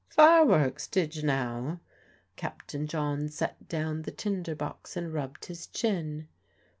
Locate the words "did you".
0.87-1.21